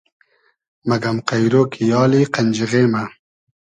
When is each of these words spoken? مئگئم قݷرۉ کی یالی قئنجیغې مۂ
مئگئم 0.87 1.17
قݷرۉ 1.27 1.53
کی 1.71 1.81
یالی 1.91 2.21
قئنجیغې 2.33 2.83
مۂ 2.91 3.03